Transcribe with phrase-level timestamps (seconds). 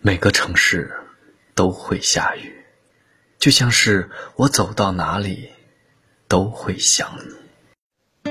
[0.00, 0.92] 每个城市
[1.56, 2.52] 都会下雨，
[3.38, 5.50] 就像是我走到哪里
[6.28, 8.30] 都会想你。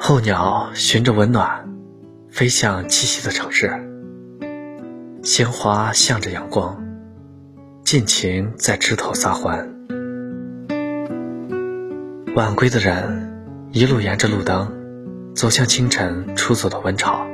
[0.00, 1.72] 候鸟循着温暖，
[2.28, 3.70] 飞向栖息的城市。
[5.22, 6.84] 鲜花向着阳光，
[7.84, 9.72] 尽情在枝头撒欢。
[12.34, 17.24] 晚归的人一路沿着路灯，走向清晨出走的温巢。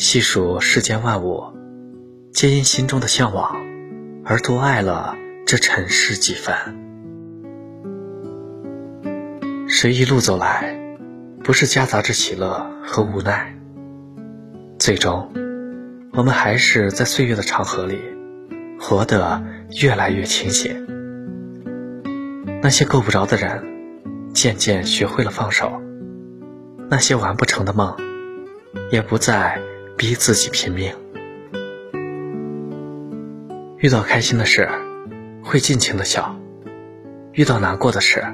[0.00, 1.44] 细数世间万物，
[2.32, 3.54] 皆因心中的向往
[4.24, 5.14] 而多爱了
[5.46, 6.56] 这尘世几分。
[9.68, 10.74] 谁一路走来，
[11.44, 13.54] 不是夹杂着喜乐和无奈？
[14.78, 15.30] 最终，
[16.14, 17.98] 我们还是在岁月的长河里，
[18.80, 19.44] 活得
[19.82, 20.86] 越来越清醒。
[22.62, 23.62] 那些够不着的人，
[24.32, 25.68] 渐渐学会了放手；
[26.88, 27.94] 那些完不成的梦，
[28.90, 29.60] 也不再
[30.00, 30.94] 逼自己拼命。
[33.76, 34.66] 遇到开心的事，
[35.44, 36.34] 会尽情的笑；
[37.34, 38.24] 遇到难过的事，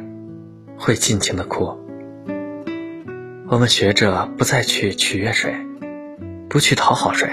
[0.78, 1.76] 会尽情的哭。
[3.48, 5.56] 我们学着不再去取悦谁，
[6.48, 7.28] 不去讨好谁，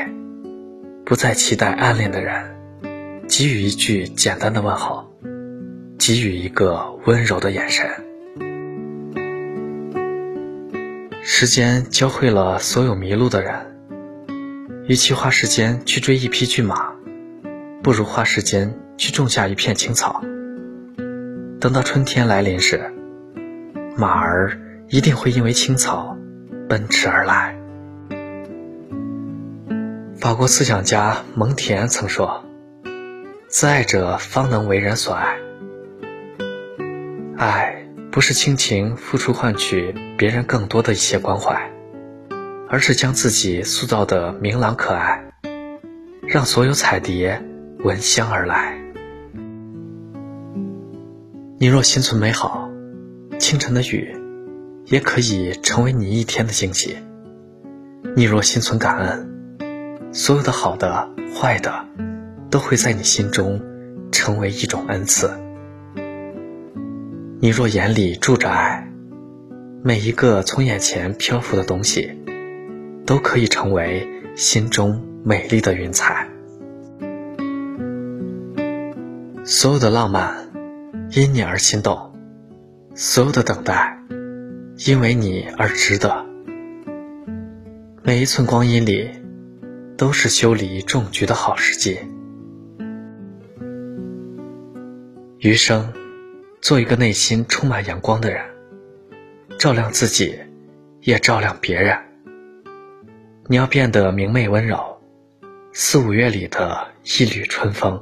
[1.06, 2.56] 不再期待暗恋的人
[3.30, 5.14] 给予一句简单的问候。
[6.00, 7.88] 给予一个温柔的眼神。
[11.22, 13.73] 时间教会了所有迷路的人，
[14.86, 16.92] 与其花时间去追一匹骏马，
[17.82, 20.22] 不如花时间去种下一片青草。
[21.62, 22.94] 等到春天来临时，
[23.96, 26.18] 马儿一定会因为青草
[26.68, 27.58] 奔驰而来。
[30.18, 32.44] 法国思想家蒙田曾说
[33.48, 35.38] ：“自爱者方能为人所爱。”
[37.38, 41.72] 爱不是倾情付出换取别人更多的一些关怀，
[42.74, 45.24] 而是将自己塑造的明朗可爱，
[46.24, 47.40] 让所有彩蝶
[47.84, 48.82] 闻香而来。
[51.60, 52.68] 你若心存美好，
[53.38, 54.18] 清晨的雨
[54.86, 56.98] 也可以成为你一天的惊喜。
[58.16, 59.30] 你若心存感恩，
[60.12, 61.86] 所有的好的、坏的，
[62.50, 63.62] 都会在你心中
[64.12, 65.30] 成为一种恩赐。
[67.40, 68.92] 你若眼里住着爱，
[69.84, 72.18] 每一个从眼前漂浮的东西，
[73.06, 76.28] 都可以成为心中美丽的云彩。
[79.44, 80.52] 所有的浪漫
[81.12, 82.14] 因你而心动，
[82.96, 83.98] 所有的等待
[84.86, 86.26] 因为你而值得。
[88.02, 89.10] 每一寸光阴里，
[89.98, 91.98] 都是修理种菊的好时机。
[95.40, 95.94] 余生。
[96.62, 98.42] 做一个内心充满阳光的人，
[99.60, 100.40] 照亮自己，
[101.02, 101.98] 也照亮别人。
[103.48, 105.02] 你要变得明媚温柔，
[105.74, 108.02] 四五月里的一缕春风。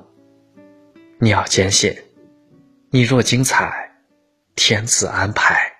[1.18, 1.96] 你要坚信，
[2.92, 3.92] 你若精彩，
[4.56, 5.74] 天自安排。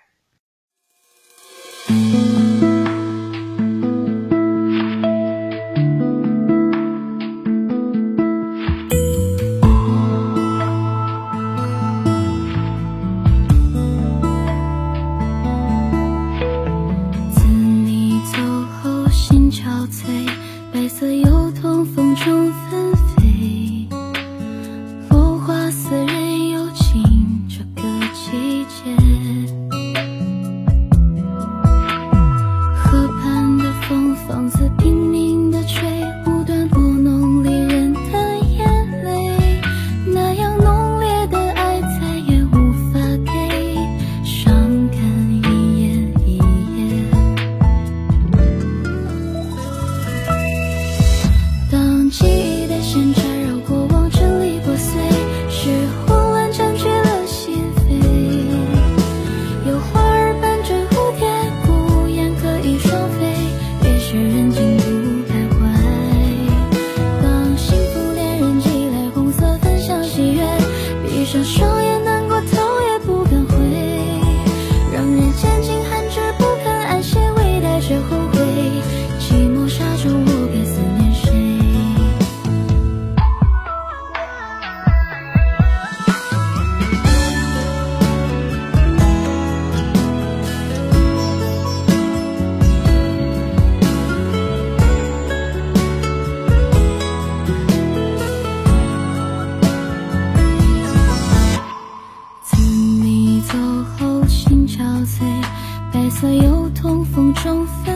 [29.22, 29.61] head.
[71.32, 71.81] 想说。
[107.44, 107.91] 中飞。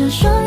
[0.00, 0.39] 就说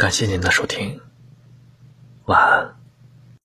[0.00, 0.98] 感谢您的收听
[2.24, 2.79] 晚安。